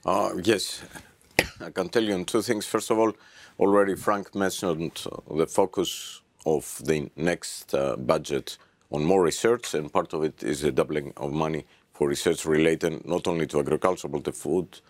[0.05, 0.83] Uh, yes,
[1.61, 2.65] I can tell you on two things.
[2.67, 3.13] First of all,
[3.61, 8.59] already Frank mentioned the focus of the next uh, budget
[8.91, 13.07] on more research, and part of it is a doubling of money for research related
[13.07, 14.81] not only to agriculture but the food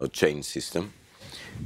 [0.00, 0.92] uh, chain system.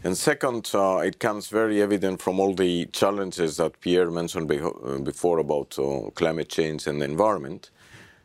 [0.02, 4.60] And second, uh, it comes very evident from all the challenges that Pierre mentioned be
[4.60, 7.70] uh, before about uh, climate change and the environment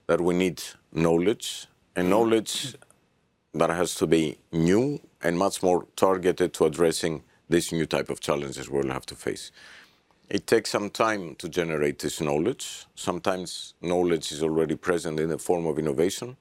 [0.07, 2.75] that we need knowledge, and knowledge
[3.53, 8.19] that has to be new and much more targeted to addressing this new type of
[8.19, 9.51] challenges we'll have to face.
[10.29, 12.85] It takes some time to generate this knowledge.
[12.95, 16.37] Sometimes knowledge is already present in the form of innovation,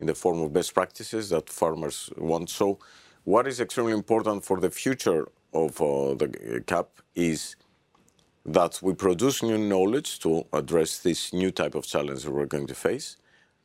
[0.00, 2.50] in the form of best practices that farmers want.
[2.50, 2.78] So
[3.24, 7.56] what is extremely important for the future of uh, the CAP is
[8.46, 12.76] that we produce new knowledge to address this new type of challenge we're going to
[12.76, 13.16] face.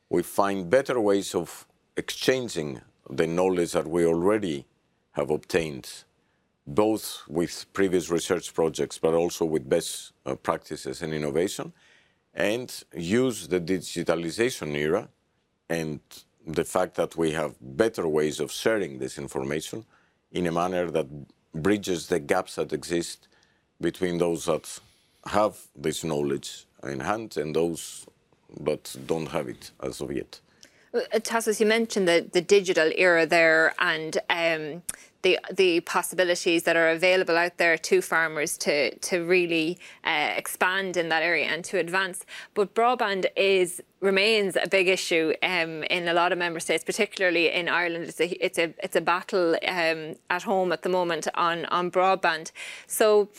[0.10, 4.66] We find better ways of exchanging the knowledge that we already
[5.14, 6.06] have obtained
[6.68, 11.72] both with previous research projects, but also with best uh, practices and innovation,
[12.34, 15.08] and use the digitalization era
[15.70, 16.02] and
[16.46, 19.86] the fact that we have better ways of sharing this information
[20.32, 21.08] in a manner that
[21.54, 23.28] bridges the gaps that exist
[23.82, 24.80] between those that
[25.26, 28.06] have this knowledge in hand and those
[28.62, 30.40] that don't have it as of yet.
[30.98, 34.84] Uh, Tassos, you mentioned the, the digital era there and um,
[35.22, 40.96] the the possibilities that are available out there to farmers to to really uh, expand
[40.96, 42.26] in that area and to advance.
[42.54, 47.52] But broadband is remains a big issue um, in a lot of member states, particularly
[47.52, 48.06] in Ireland.
[48.06, 51.92] It's a it's a it's a battle um, at home at the moment on on
[51.92, 52.52] broadband.
[52.86, 53.30] So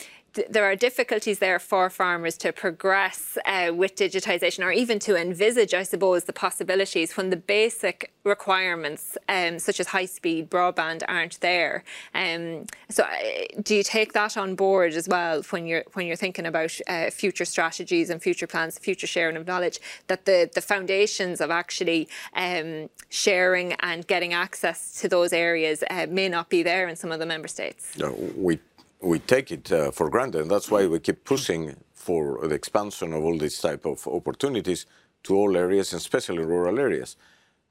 [0.49, 5.73] there are difficulties there for farmers to progress uh, with digitisation or even to envisage,
[5.73, 11.39] I suppose, the possibilities when the basic requirements, um, such as high speed broadband, aren't
[11.41, 11.83] there.
[12.13, 16.15] Um, so, uh, do you take that on board as well when you're when you're
[16.15, 19.79] thinking about uh, future strategies and future plans, future sharing of knowledge?
[20.07, 26.07] That the the foundations of actually um, sharing and getting access to those areas uh,
[26.09, 27.97] may not be there in some of the member states.
[27.97, 28.59] No, we
[29.01, 33.13] we take it uh, for granted, and that's why we keep pushing for the expansion
[33.13, 34.85] of all these type of opportunities
[35.23, 37.15] to all areas, especially rural areas.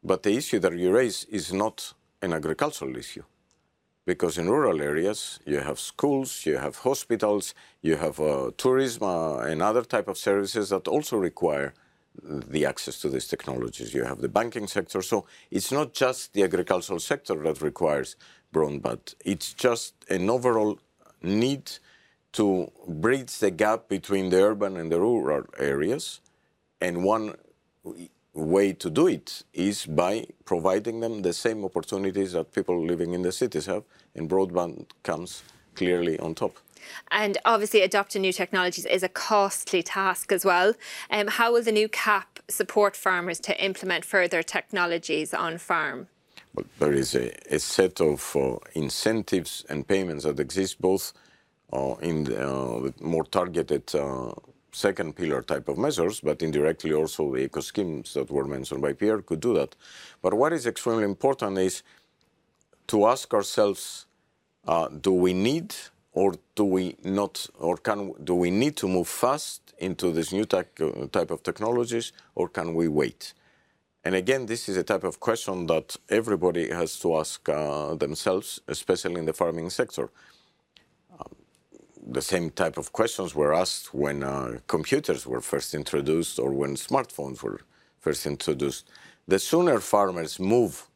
[0.02, 3.24] But the issue that you raise is not an agricultural issue,
[4.06, 9.38] because in rural areas you have schools, you have hospitals, you have uh, tourism uh,
[9.38, 11.74] and other type of services that also require
[12.22, 13.94] the access to these technologies.
[13.94, 18.16] You have the banking sector, so it's not just the agricultural sector that requires
[18.52, 19.14] broadband.
[19.24, 20.78] It's just an overall
[21.22, 21.70] need
[22.32, 26.20] to bridge the gap between the urban and the rural areas.
[26.80, 27.34] And one
[28.34, 33.22] way to do it is by providing them the same opportunities that people living in
[33.22, 33.82] the cities have,
[34.14, 35.42] and broadband comes
[35.74, 36.58] clearly on top.
[37.10, 40.74] And obviously, adopting new technologies is a costly task as well.
[41.10, 46.08] Um, how will the new CAP support farmers to implement further technologies on farm?
[46.78, 51.12] There is a, a set of uh, incentives and payments that exist both
[51.72, 54.32] uh, in the, uh, more targeted uh,
[54.72, 58.92] second pillar type of measures, but indirectly also the eco schemes that were mentioned by
[58.92, 59.74] Pierre could do that.
[60.22, 61.82] But what is extremely important is
[62.88, 64.06] to ask ourselves,
[64.66, 65.74] uh, do we need
[66.12, 70.46] or do we not, or can do we need to move fast into this new
[70.52, 70.62] uh,
[71.12, 73.34] type of technologies, or can we wait?
[74.08, 78.58] And again, this is a type of question that everybody has to ask uh, themselves,
[78.66, 80.08] especially in the farming sector.
[81.12, 81.36] Um,
[82.06, 86.74] the same type of questions were asked when uh, computers were first introduced or when
[86.74, 87.60] smartphones were
[88.00, 88.88] first introduced.
[89.26, 90.88] The sooner farmers move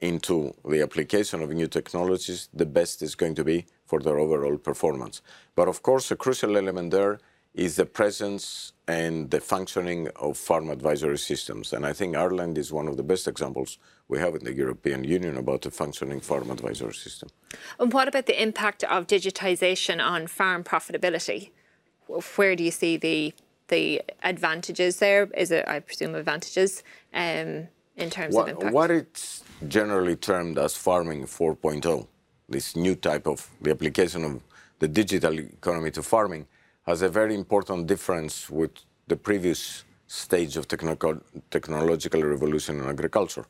[0.00, 4.56] into the application of new technologies, the best is going to be for their overall
[4.56, 5.20] performance.
[5.56, 7.18] But of course, a crucial element there
[7.54, 11.72] is the presence and the functioning of farm advisory systems.
[11.72, 13.78] And I think Ireland is one of the best examples
[14.08, 17.28] we have in the European Union about a functioning farm advisory system.
[17.78, 21.50] And what about the impact of digitisation on farm profitability?
[22.36, 23.34] Where do you see the
[23.68, 25.30] the advantages there?
[25.34, 26.82] Is it, I presume, advantages
[27.14, 28.74] um, in terms what, of impact?
[28.74, 32.06] What it's generally termed as farming 4.0,
[32.48, 34.42] this new type of the application of
[34.78, 36.46] the digital economy to farming,
[36.86, 38.70] has a very important difference with
[39.06, 43.44] the previous stage of techno- technological revolution in agriculture.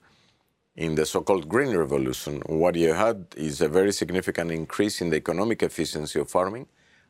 [0.77, 5.17] In the so-called green revolution, what you had is a very significant increase in the
[5.17, 6.67] economic efficiency of farming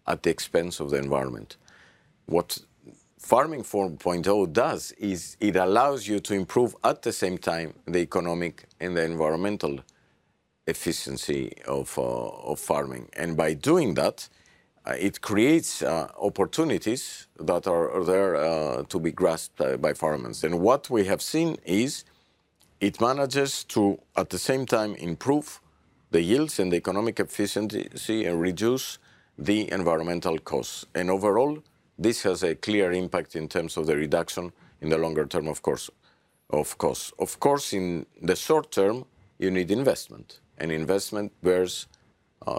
[0.06, 1.56] at the expense of the environment.
[2.26, 2.58] What
[3.22, 8.64] Farming 4.0 does is it allows you to improve at the same time the economic
[8.80, 9.78] and the environmental
[10.66, 13.08] efficiency of, uh, of farming.
[13.12, 14.28] And by doing that,
[14.86, 20.44] it creates uh, opportunities that are, there uh, to be grasped by farmers.
[20.44, 22.04] And what we have seen is
[22.80, 25.60] it manages to, at the same time, improve
[26.10, 28.98] the yields and the economic efficiency and reduce
[29.38, 30.84] the environmental costs.
[30.94, 31.62] And overall,
[31.98, 35.62] this has a clear impact in terms of the reduction in the longer term, of
[35.62, 35.90] course,
[36.50, 37.12] of course.
[37.18, 39.04] Of course, in the short term,
[39.38, 41.86] you need investment, and investment bears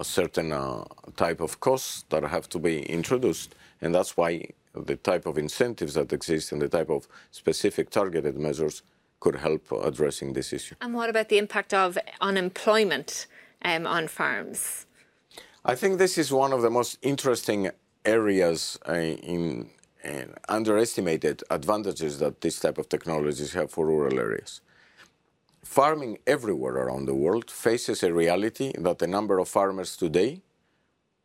[0.04, 5.26] certain uh, type of costs that have to be introduced, and that's why the type
[5.26, 8.84] of incentives that exist and the type of specific targeted measures
[9.20, 10.76] could help addressing this issue.
[10.82, 13.28] And what about the impact of unemployment
[13.64, 14.86] um, on farms?
[15.64, 17.72] I think this is one of the most interesting
[18.04, 19.70] areas uh, in,
[20.04, 24.62] in underestimated advantages that this type of technologies have for rural areas.
[25.64, 30.42] Farming everywhere around the world faces a reality that the number of farmers today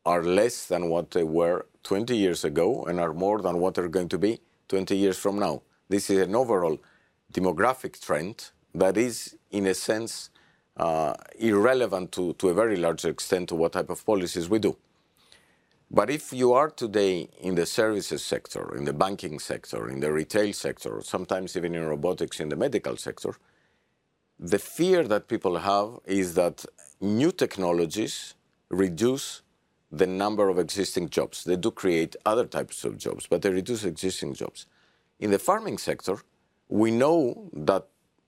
[0.07, 3.89] are less than what they were 20 years ago and are more than what they're
[3.89, 5.63] going to be 20 years from now.
[5.89, 6.79] This is an overall
[7.33, 10.31] demographic trend that is, in a sense,
[10.77, 14.77] uh, irrelevant to, to a very large extent to what type of policies we do.
[15.91, 20.13] But if you are today in the services sector, in the banking sector, in the
[20.13, 23.35] retail sector, sometimes even in robotics in the medical sector,
[24.39, 26.65] the fear that people have is that
[27.01, 28.35] new technologies
[28.71, 29.43] reduce
[29.91, 31.45] the number of existing jobs.
[31.45, 34.67] They do create other types of jobs, but they reduce existing jobs.
[35.19, 36.19] In the farming sector,
[36.69, 37.87] we know that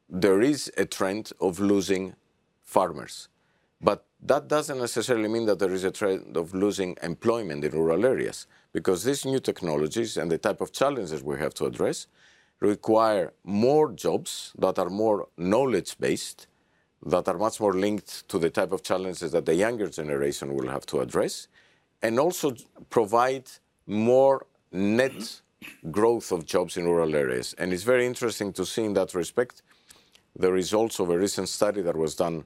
[0.08, 2.14] there is a trend of losing
[2.62, 3.28] farmers.
[3.80, 8.04] But that doesn't necessarily mean that there is a trend of losing employment in rural
[8.04, 12.06] areas, because these new technologies and the type of challenges we have to address
[12.60, 16.46] require more jobs that are more knowledge based,
[17.04, 20.68] that are much more linked to the type of challenges that the younger generation will
[20.68, 21.48] have to address,
[22.02, 22.54] and also
[22.90, 23.44] provide
[23.86, 25.40] more net
[25.90, 27.54] growth of jobs in rural areas.
[27.58, 29.62] And it's very interesting to see in that respect
[30.38, 32.44] the results of a recent study that was done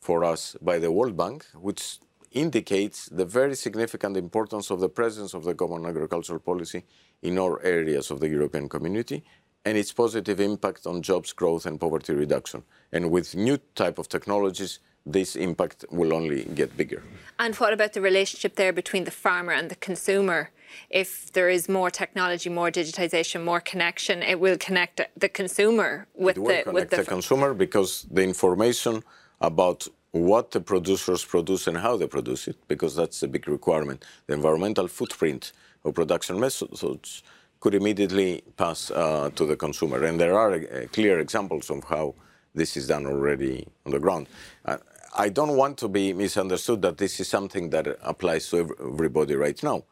[0.00, 1.98] for us by the World Bank, which
[2.32, 6.84] indicates the very significant importance of the presence of the common agricultural policy
[7.22, 9.24] in all areas of the European community
[9.64, 12.62] and its positive impact on jobs growth and poverty reduction.
[12.92, 17.02] And with new type of technologies, this impact will only get bigger.
[17.38, 20.50] And what about the relationship there between the farmer and the consumer?
[20.90, 26.36] If there is more technology, more digitization, more connection, it will connect the consumer with
[26.36, 29.02] it will the connect with the, the consumer because the information
[29.40, 34.04] about what the producers produce and how they produce it, because that's a big requirement.
[34.26, 35.52] The environmental footprint
[35.84, 37.22] of production methods
[37.64, 40.04] could immediately pass uh, to the consumer.
[40.04, 42.14] And there are uh, clear examples of how
[42.54, 44.26] this is done already on the ground.
[44.66, 44.76] Uh,
[45.16, 49.60] I don't want to be misunderstood that this is something that applies to everybody right
[49.62, 49.84] now.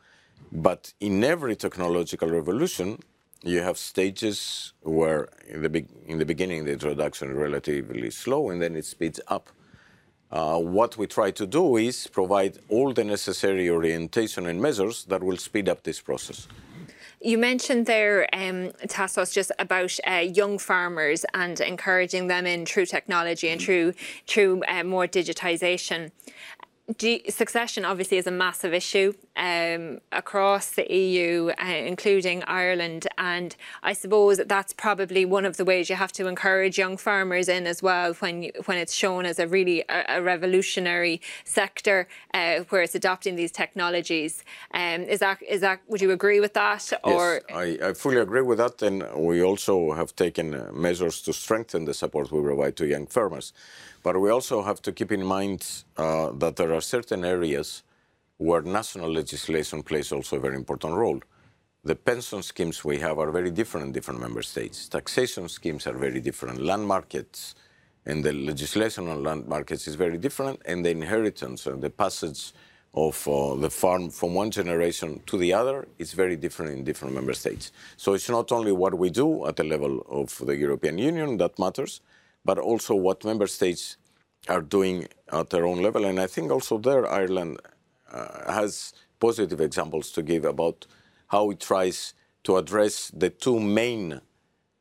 [0.52, 2.98] But in every technological revolution,
[3.42, 8.50] you have stages where in the, be- in the beginning the introduction is relatively slow
[8.50, 9.48] and then it speeds up.
[10.30, 15.22] Uh, what we try to do is provide all the necessary orientation and measures that
[15.22, 16.48] will speed up this process.
[17.24, 22.86] You mentioned there, um, Tassos, just about uh, young farmers and encouraging them in through
[22.86, 23.94] technology and through
[24.26, 26.10] through uh, more digitisation
[27.28, 33.92] succession obviously is a massive issue um, across the EU, uh, including Ireland, and I
[33.92, 37.82] suppose that's probably one of the ways you have to encourage young farmers in as
[37.82, 42.82] well when you, when it's shown as a really a, a revolutionary sector uh, where
[42.82, 44.44] it's adopting these technologies.
[44.74, 46.92] Um, is that is that would you agree with that?
[47.04, 51.22] Or yes, I, I fully agree with that, and we also have taken uh, measures
[51.22, 53.52] to strengthen the support we provide to young farmers.
[54.03, 57.82] But we also have to keep in mind uh, that there are certain areas
[58.38, 61.20] where national legislation plays also a very important role.
[61.84, 64.88] The pension schemes we have are very different in different member states.
[64.88, 66.61] Taxation schemes are very different.
[66.61, 67.55] Land markets
[68.07, 72.53] and the legislation on land markets is very different, and the inheritance and the passage
[72.94, 77.14] of uh, the farm from one generation to the other is very different in different
[77.14, 77.72] member states.
[77.96, 81.59] So it's not only what we do at the level of the European Union that
[81.59, 82.00] matters,
[82.45, 83.97] but also what member states
[84.49, 86.05] are doing at their own level.
[86.05, 87.61] And I think also there Ireland
[88.11, 90.86] uh, has positive examples to give about
[91.28, 92.14] how it tries
[92.45, 94.20] to address the two main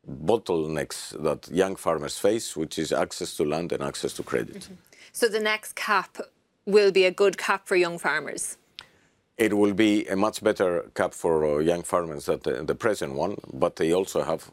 [0.09, 4.55] bottlenecks that young farmers face, which is access to land and access to credit.
[4.55, 4.91] Mm -hmm.
[5.11, 6.17] So the next cap
[6.65, 8.57] will be a good cap for young farmers?
[9.37, 13.13] It will be a much better cap for uh, young farmers than the, the, present
[13.13, 14.51] one, but they also have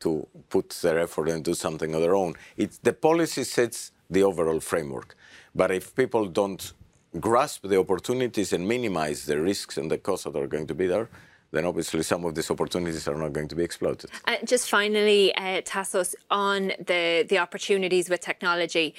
[0.00, 2.34] to put their effort and do something of their own.
[2.56, 5.16] It's, the policy sets the overall framework,
[5.54, 6.72] but if people don't
[7.18, 10.86] grasp the opportunities and minimize the risks and the costs that are going to be
[10.86, 11.08] there,
[11.52, 14.10] then obviously some of these opportunities are not going to be exploited.
[14.26, 18.94] Uh, just finally, uh, Tassos, on the, the opportunities with technology,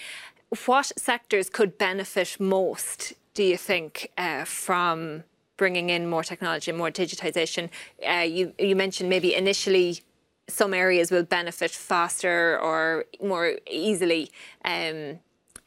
[0.66, 5.24] what sectors could benefit most, do you think, uh, from
[5.58, 7.70] bringing in more technology and more digitization?
[8.08, 10.00] Uh, you, you mentioned maybe initially
[10.48, 14.32] some areas will benefit faster or more easily.
[14.64, 15.20] Um,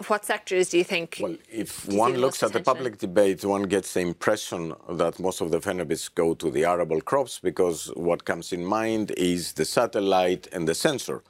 [0.06, 1.18] what sectors do you think?
[1.20, 5.50] Well, if one looks at the public debate, one gets the impression that most of
[5.50, 10.48] the benefits go to the arable crops because what comes in mind is the satellite
[10.52, 11.22] and the sensor.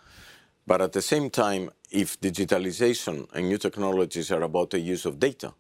[0.69, 5.19] But at the same time, if digitalization and new technologies are about the use of
[5.19, 5.53] data,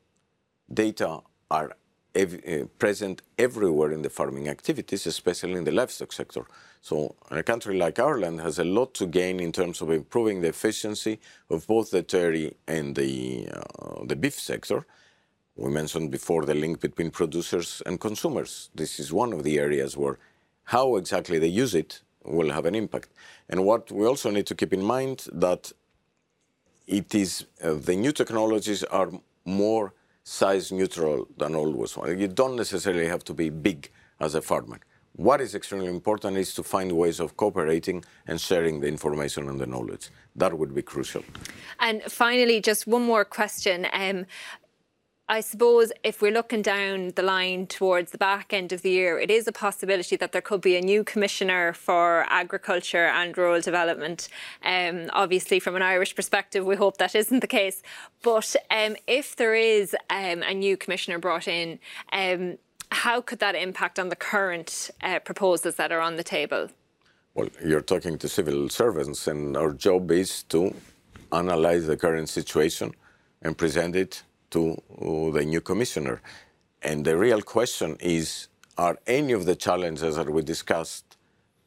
[0.72, 1.20] data
[1.50, 1.72] are
[2.14, 6.44] ev uh, present everywhere in the farming activities, especially in the livestock sector.
[6.82, 10.48] So a country like Ireland has a lot to gain in terms of improving the
[10.48, 14.86] efficiency of both the dairy and the, uh, the beef sector.
[15.56, 18.70] We mentioned before the link between producers and consumers.
[18.74, 20.18] This is one of the areas where
[20.64, 23.10] how exactly they use it will have an impact.
[23.48, 25.72] And what we also need to keep in mind that
[26.86, 29.10] it is uh, the new technologies are
[29.44, 29.92] more
[30.24, 32.20] size neutral than always ones.
[32.20, 33.90] You don't necessarily have to be big
[34.20, 34.80] as a farmer.
[35.16, 39.58] What is extremely important is to find ways of cooperating and sharing the information and
[39.58, 40.08] the knowledge.
[40.36, 41.24] That would be crucial.
[41.80, 43.86] And finally, just one more question.
[43.92, 44.26] Um,
[45.30, 49.16] I suppose if we're looking down the line towards the back end of the year,
[49.16, 53.60] it is a possibility that there could be a new commissioner for agriculture and rural
[53.60, 54.28] development.
[54.64, 57.80] Um, obviously, from an Irish perspective, we hope that isn't the case.
[58.22, 61.78] But um, if there is um, a new commissioner brought in,
[62.12, 62.58] um,
[62.90, 66.70] how could that impact on the current uh, proposals that are on the table?
[67.34, 70.74] Well, you're talking to civil servants, and our job is to
[71.30, 72.96] analyze the current situation
[73.42, 76.20] and present it to uh, the new commissioner.
[76.82, 78.48] And the real question is,
[78.78, 81.16] are any of the challenges that we discussed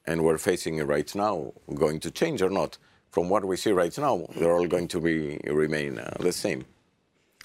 [0.05, 2.77] and we're facing right now going to change or not?
[3.11, 6.65] From what we see right now, they're all going to be, remain uh, the same.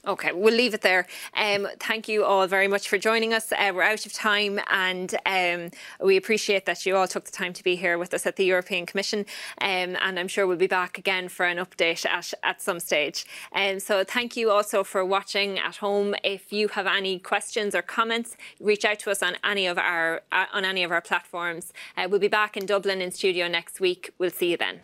[0.09, 1.06] Okay, we'll leave it there.
[1.36, 3.52] Um, thank you all very much for joining us.
[3.52, 7.52] Uh, we're out of time and um, we appreciate that you all took the time
[7.52, 9.26] to be here with us at the European Commission.
[9.61, 13.26] Um, and I'm sure we'll be back again for an update at, at some stage.
[13.52, 16.14] Um, so thank you also for watching at home.
[16.24, 20.22] If you have any questions or comments, reach out to us on any of our,
[20.32, 21.74] uh, on any of our platforms.
[21.98, 24.11] Uh, we'll be back in Dublin in studio next week.
[24.16, 24.80] We'll see you then.